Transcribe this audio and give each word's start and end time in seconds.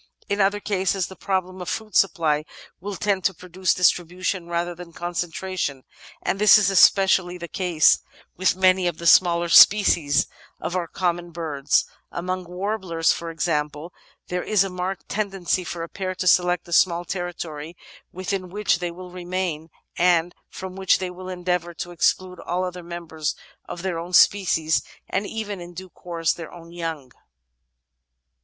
In 0.27 0.41
other 0.41 0.59
cases 0.59 1.05
the 1.05 1.15
problem 1.15 1.61
of 1.61 1.69
food 1.69 1.95
supply 1.95 2.43
will 2.79 2.95
tend 2.95 3.23
to 3.25 3.35
produce 3.35 3.75
distribution 3.75 4.47
rather 4.47 4.73
than 4.73 4.93
con 4.93 5.13
centration, 5.13 5.83
and 6.23 6.39
this 6.39 6.57
is 6.57 6.71
especially 6.71 7.37
the 7.37 7.47
case 7.47 7.99
i^th 8.35 8.55
many 8.55 8.87
of 8.87 8.97
the 8.97 9.05
smaller 9.05 9.47
species 9.47 10.25
of 10.59 10.75
our 10.75 10.87
common 10.87 11.29
birds: 11.29 11.85
among 12.11 12.45
warblers, 12.45 13.13
for 13.13 13.29
example, 13.29 13.93
there 14.27 14.41
is 14.41 14.63
a 14.63 14.71
marked 14.71 15.07
tendency 15.07 15.63
for 15.63 15.83
a 15.83 15.87
pair 15.87 16.15
to 16.15 16.25
select 16.25 16.67
a 16.67 16.73
small 16.73 17.05
territory 17.05 17.77
within 18.11 18.49
which 18.49 18.79
they 18.79 18.89
will 18.89 19.11
remain 19.11 19.69
and 19.99 20.33
from 20.49 20.75
which 20.75 20.97
they 20.97 21.11
will 21.11 21.29
endeavour 21.29 21.75
to 21.75 21.91
exclude 21.91 22.39
all 22.39 22.63
other 22.63 22.81
members 22.81 23.35
of 23.65 23.83
their 23.83 23.99
own 23.99 24.13
species 24.13 24.81
and 25.07 25.27
even, 25.27 25.61
in 25.61 25.75
due 25.75 25.89
course, 25.91 26.33
their 26.33 26.51
own 26.51 26.71
young. 26.71 27.11